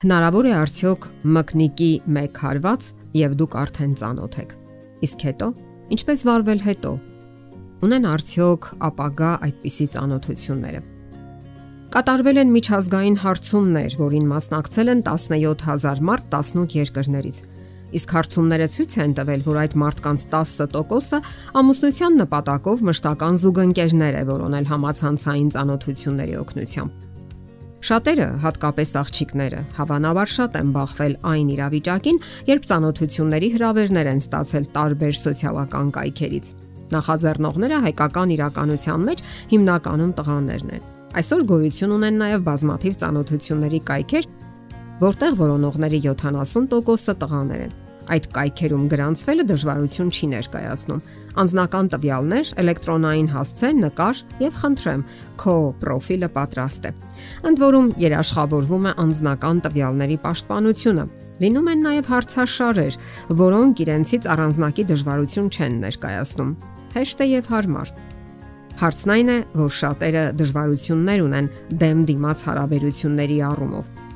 [0.00, 1.86] Հնարավոր է արդյոք մկնիկի
[2.16, 2.86] մեկ հարված
[3.20, 4.52] եւ դուք արդեն ծանոթ եք։
[5.04, 5.48] Իսկ հետո,
[5.92, 6.92] ինչպես վարվել հետո։
[7.84, 10.80] Ունեն արդյոք ապագա այդպիսի ծանոթությունները։
[11.92, 17.42] Կատարվել են միջազգային հարցումներ, որին մասնակցել են 17000 մարդ 18 երկրներից։
[18.00, 21.22] Իսկ հարցումները ցույց են տվել, որ այդ մարդկանց 10%-ը
[21.60, 27.09] ամուսնության նպատակով մշտական զուգընկերներ է որոնել համացանցային ծանոթությունների օգնությամբ։
[27.80, 32.18] Շատերը, հատկապես աղջիկները, հավանաբար շատ են բախվել այն իրավիճակին,
[32.50, 36.52] երբ ցանոթությունների հրավերներ են ստացել տարբեր սոցիալական կայքերից։
[36.92, 39.24] Նախաձեռնողները հայկական իրականության մեջ
[39.56, 40.88] հիմնականում տղաներն են։
[41.20, 44.28] Այսօր գոյություն ունեն նաև բազմաթիվ ցանոթությունների կայքեր,
[45.00, 51.02] որտեղ որոնողների 70%-ը տղաներ են։ Այդ կայքերում գրանցվելը դժվարություն չի ներկայացնում։
[51.40, 55.04] Անձնական տվյալներ, էլեկտրոնային հասցե, նկար եւ խնդրեմ,
[55.38, 56.92] քո պրոֆիլը պատրաստ է։
[57.50, 61.06] Ընդ որում երաշխավորվում է անձնական տվյալների պաշտպանությունը։
[61.40, 63.00] Լինում են նաև հարցաշարեր,
[63.40, 66.52] որոնք իրենցից առանձնակի դժվարություն չեն ներկայացնում։
[66.98, 67.96] Հեշտ է եւ հարմար։
[68.80, 74.09] Հարցն այն է, որ շատերը դժվարություններ ունեն դեմ դիմաց հարաբերությունների առումով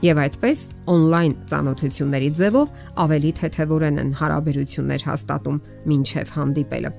[0.00, 2.70] Եվ այդպես on-line ծանոթությունների ձևով
[3.04, 5.58] ավելի թեթևորեն են հարաբերություններ հաստատում
[5.92, 6.92] մինչև հանդիպելը։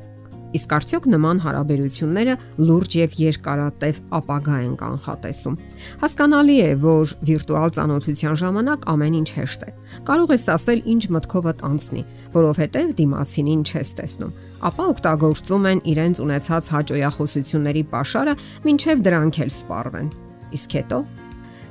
[0.51, 5.55] Իսկ արդյոք նման հարաբերությունները լուրջ եւ երկարատև ապագա են կանխատեսում։
[6.03, 9.73] Հասկանալի է, որ վիրտուալ ծանոթության ժամանակ ամեն ինչ հեշտ է։
[10.11, 12.05] Կարող ես ասել ինչ մտքովդ անցնի,
[12.35, 14.37] որովհետեւ դիմացինին չես տեսնում,
[14.69, 18.37] ապա օգտագործում են իրենց ունեցած հաջողությունների pašարը,
[18.75, 20.15] ինչև դրանք էլ սպառվեն։
[20.51, 21.05] Իսկ հետո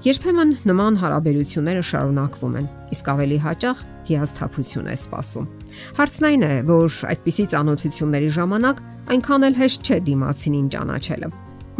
[0.00, 5.48] Երբեմն նման հարաբերությունները շարունակվում են, իսկ ավելի հաճախ հիասթափություն է սպասում։
[5.98, 8.80] Հարցն այն է, որ այդպիսի ծանոթությունների ժամանակ
[9.12, 11.28] այնքան էլ հեշտ չէ դիմացինին ճանաչելը։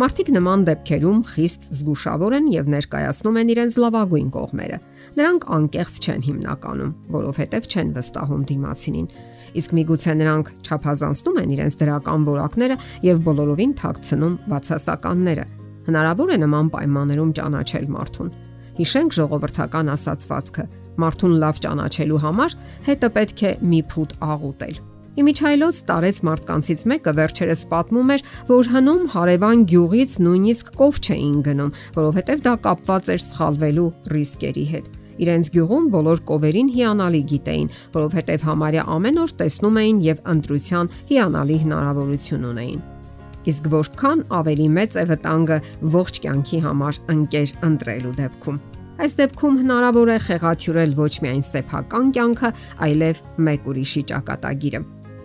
[0.00, 4.78] Մարդիկ նման դեպքերում խիստ զգուշավոր են եւ ներկայացնում են իրենց լավագույն կողմերը։
[5.16, 9.08] Նրանք անկեղծ չեն հիմնականում, որովհետեւ չեն վստահում դիմացինին։
[9.60, 12.76] Իսկ միգուցե նրանք չափազանցնում են իրենց դրական որակները
[13.10, 15.44] եւ բոլորովին թաքցնում բացասականները,
[15.88, 18.30] Հնարավոր է նման պայմաններում ճանաչել մարդուն։
[18.80, 20.64] Հիշենք ժողովրդական ասացվածքը.
[21.00, 22.54] մարդուն լավ ճանաչելու համար
[22.86, 24.80] հետը պետք է մի փուտ աղուտել։
[25.20, 31.74] Իմիջայլոց տարեց մարդկանցից մեկը վերջերս պատմում էր, որ հնում հարևան գյուղից նույնիսկ կով չէին գնում,
[31.96, 34.86] որովհետև դա կապված էր սխալվելու ռիսկերի հետ։
[35.20, 37.68] Իրենց գյուղում բոլոր կովերին հիանալի գիտեին,
[37.98, 42.80] որովհետև համարյա ամեն օր տեսնում էին եւ ընտրության հիանալի հնարավորություն ունեին
[43.48, 45.58] իսկ որքան ավելի մեծ է վտանգը
[45.94, 48.60] ողջ կյանքի համար ընկեր ընտրելու դեպքում։
[49.00, 52.50] Այս դեպքում հնարավոր է խեղաթյուրել ոչ միայն սեփական կյանքը,
[52.84, 54.80] այլև մեկ ուրիշի ճակատագիրը։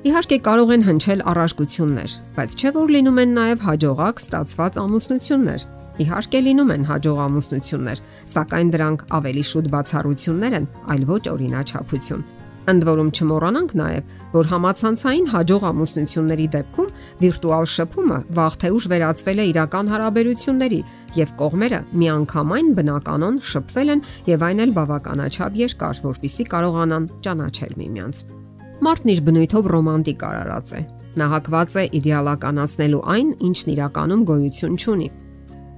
[0.06, 5.66] Իհարկե կարող են հնչել առարկություններ, բայց չէ որ լինում են նաև հաջողակ ստացված ամուսնություններ։
[6.06, 8.02] Իհարկե լինում են հաջող ամուսնություններ,
[8.36, 12.26] սակայն դրանք ավելի շուտ բացառություններ են, այլ ոչ օրինաչափություն։
[12.66, 16.88] Ընդ որում չմոռանանք նաև, որ համացանցային հաջող ամուսնությունների դեպքում
[17.22, 20.80] վիրտուալ շփումը վաղ թե ուշ վերածվել է իրական հարաբերությունների
[21.20, 24.02] եւ կողմերը միանգամայն բնականon շփվել են
[24.34, 28.24] եւ այն էլ բավականաչափ երկար, որpիսի կարողանան ճանաչել միմյանց։
[28.86, 30.82] Մարդն իր բնույթով ռոմանտիկ արարած է։
[31.16, 35.08] Նա հակված է իդեալականացնելու այն, ինչն իրականում գոյություն չունի։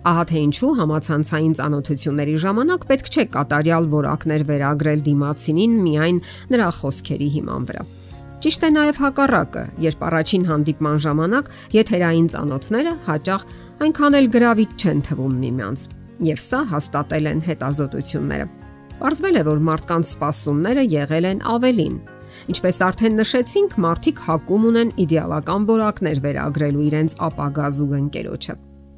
[0.05, 6.19] Ահա թե ինչու համացանցային ծանոթությունների ժամանակ պետք չէ կատարյալ որակներ վերագրել դիմացինին միայն
[6.53, 7.85] նրա խոսքերի հիման վրա։
[8.37, 13.47] Ճիշտ է նաև հակառակը, երբ առաջին հանդիպման ժամանակ եթերային ծանոթները հաճախ
[13.87, 15.87] այնքան էլ գրավիչ չեն թվում միմյանց։
[16.27, 18.45] Եվ սա հաստատել են հետազոտությունները։
[19.01, 21.97] Պարզվել է, որ մարդկանց սպասումները եղել են ավելին,
[22.51, 28.57] Ինչպես արդեն նշեցինք, մարդիկ հակում ունեն իդեալական որակներ վերագրելու իրենց ապագա զուգընկերոջը։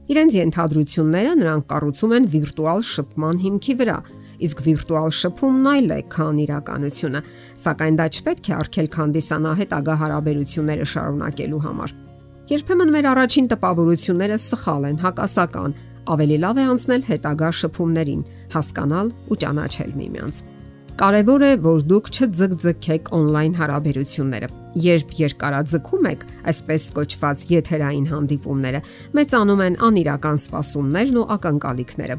[0.09, 3.97] Իրենց ենթադրությունները նրանք կառուցում են վիրտուալ շփման հիմքի վրա,
[4.45, 7.21] իսկ վիրտուալ շփումն այլ է, քան իրականությունը,
[7.63, 11.93] սակայն դա չպետք է արգել քանդիսանա հետագա հարաբերությունները շարունակելու համար։
[12.49, 15.75] Երբեմն մեր առաջին տպավորությունները սխալ են, հակասական,
[16.09, 18.23] ավելի լավ է անցնել հետագա շփումներին,
[18.55, 20.41] հասկանալ ու ճանաչել միմյանց։
[20.99, 28.81] Կարևոր է, որ դուք չձգձգեք on-line հարաբերությունները։ Երբ երկարաձգում եք, այսպես կոչված եթերային հանդիպումները,
[29.17, 32.17] մեծանում են անիրական սպասումներն ու ակնկալիքները։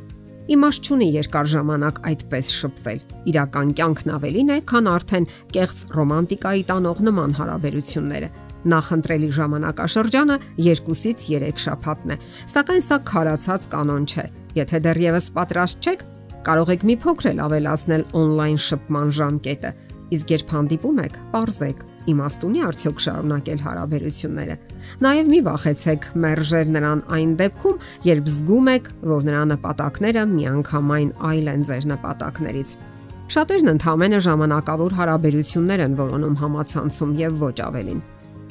[0.51, 3.01] Իմաստ չունի երկար ժամանակ այդպես շփվել։
[3.31, 8.31] Իրական կյանքն ավելին է, քան արդեն կեղծ ռոմանտիկայի տանող նման հարաբերությունները։
[8.71, 12.17] Նախընտրելի ժամանակաշրջանը 2-ից 3 շաբաթն է,
[12.51, 14.27] սակայն սա քարացած կանոն չէ։
[14.59, 16.03] Եթե դեռևս պատրաստ չեք,
[16.41, 19.71] Կարող եք մի փոքր էլ ավելացնել on-line շփման ժամկետը,
[20.17, 24.57] իսկ երբ հանդիպում եք, parzեք իմաստ ունի արդյոք շարունակել հարաբերությունները։
[25.05, 31.53] Նաև մի վախեցեք մերժել նրան այն դեպքում, երբ զգում եք, որ նրա նպատակները միանգամայն այլ
[31.55, 32.79] են ձեր նպատակներից։
[33.31, 38.01] Շատերն ընդհանրապես ժամանակավոր հարաբերություններ են որոնում համացանցում եւ ոչ ավելին։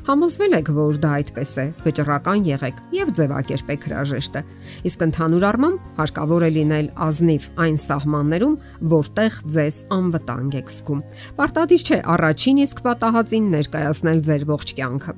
[0.09, 4.41] Համոզվել եք, որ դա այդպես է, վճռական եղեք եւ ձևակերպեք հրաժեշտը։
[4.89, 8.55] Իսկ ընդհանուր առմամբ հարկավոր է լինել ազնիվ այն սահմաններում,
[8.93, 11.03] որտեղ ձեզ անվտանգ եք զգում։
[11.37, 15.15] Պարտադիր չէ առաջին իսկ պատահածին ներկայացնել ձեր ողջ կյանքը։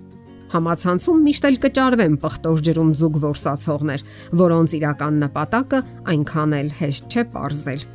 [0.51, 4.05] Համացանցում միշտ էլ կճարվեն պղտոր ջրում ձուկ որսացողներ,
[4.43, 7.89] որոնց իրական նպատակը այնքան էլ հեշտ չէ parzել։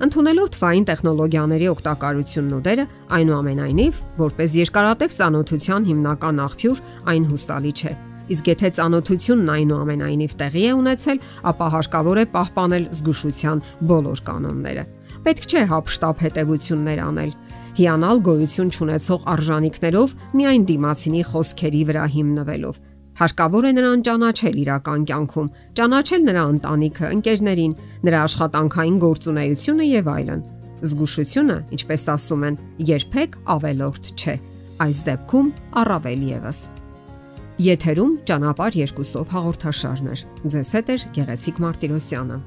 [0.00, 2.84] Ընթունելով թվային տեխնոլոգիաների օգտակարությունն ու դերը,
[3.16, 6.80] այնուամենայնիվ, որպես երկարատև ծանոթության հիմնական աղբյուր,
[7.12, 7.92] այն հուսալի չէ։
[8.30, 11.20] Իսկ եթե ծանոթությունն այնուամենայնիվ տեղի է ունեցել,
[11.52, 14.84] ապա հարկավոր է պահպանել զգուշության բոլոր կանոնները։
[15.20, 17.32] Պետք չէ հապշտապ հետևություններ անել,
[17.80, 22.80] հիանալ գոյություն ունեցող արժանինքներով միայն դիմացինի խոսքերի վրա հիմնվելով
[23.20, 27.74] Հարկավոր է նրան ճանաչել իրական կյանքում, ճանաչել նրա ընտանիքը, ընկերներին,
[28.08, 30.44] նրա աշխատանքային գործունեությունը եւ այլն։
[30.80, 32.56] Զգուշությունը, ինչպես ասում են,
[32.90, 34.36] երբեք ավելորդ չէ։
[34.80, 35.50] Այս դեպքում
[35.82, 36.60] առավել եւս։
[37.60, 40.24] Եթերում ճանապար երկուսով հաղորդաշարներ։
[40.56, 42.40] Ձեզ հետ է Գեղեցիկ Մարտիրոսյանը։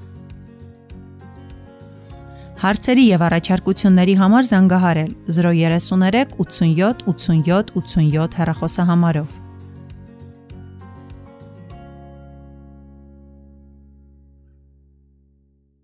[2.63, 9.42] Հարցերի եւ առաջարկությունների համար զանգահարել 033 87 87 87 հեռախոսահամարով։